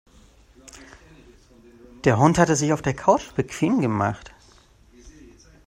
[2.05, 4.31] Der Hund hat es sich auf der Couch bequem gemacht.